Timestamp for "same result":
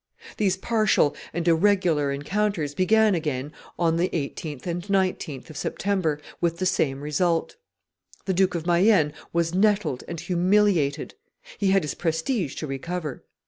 6.65-7.55